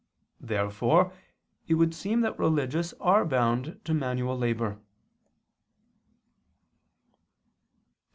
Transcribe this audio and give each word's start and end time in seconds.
Therefore 0.39 1.13
it 1.67 1.75
would 1.75 1.93
seem 1.93 2.21
that 2.21 2.39
religious 2.39 2.91
are 2.99 3.23
bound 3.23 3.79
to 3.83 3.93
manual 3.93 4.35
labor. 4.35 4.79
Obj. 4.79 4.79